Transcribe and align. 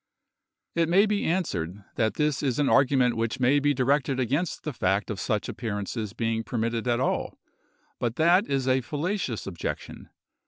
It 0.73 0.89
may 0.89 1.05
be 1.05 1.25
answered, 1.27 1.83
that 1.93 2.15
this 2.15 2.41
is 2.41 2.57
an 2.57 2.67
argument 2.69 3.15
which 3.15 3.39
may 3.39 3.59
be 3.59 3.71
directed 3.71 4.19
against 4.19 4.63
the 4.63 4.73
fact 4.73 5.11
of 5.11 5.19
such 5.19 5.47
appearances 5.47 6.13
being 6.13 6.43
permitted 6.43 6.87
at 6.87 6.99
all; 6.99 7.37
but 7.99 8.15
that 8.15 8.47
is 8.47 8.67
a 8.67 8.81
fallacious 8.81 9.45
objection. 9.45 10.09